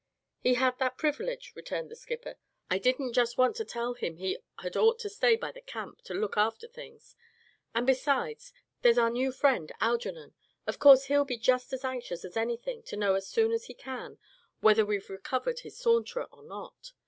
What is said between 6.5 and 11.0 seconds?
things. And besides, there's our new friend, Algernon, of